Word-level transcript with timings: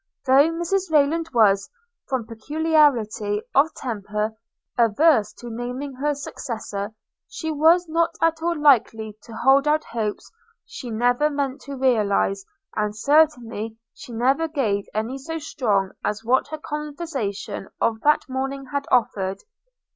Though 0.25 0.49
Mrs 0.49 0.89
Rayland 0.89 1.29
was, 1.31 1.69
from 2.07 2.25
peculiarity 2.25 3.43
of 3.53 3.71
temper, 3.75 4.33
averse 4.75 5.31
to 5.33 5.51
naming 5.51 5.93
her 5.97 6.15
successor, 6.15 6.95
she 7.27 7.51
was 7.51 7.87
not 7.87 8.15
at 8.19 8.41
all 8.41 8.59
likely 8.59 9.15
to 9.21 9.33
hold 9.35 9.67
out 9.67 9.83
hopes 9.83 10.31
she 10.65 10.89
never 10.89 11.29
meant 11.29 11.61
to 11.65 11.75
realize, 11.77 12.43
and 12.75 12.97
certainly 12.97 13.77
she 13.93 14.11
never 14.11 14.47
gave 14.47 14.85
any 14.95 15.19
so 15.19 15.37
strong 15.37 15.91
as 16.03 16.25
what 16.25 16.47
her 16.47 16.57
conversation 16.57 17.67
of 17.79 18.01
that 18.01 18.27
morning 18.27 18.65
had 18.73 18.87
offered. 18.91 19.43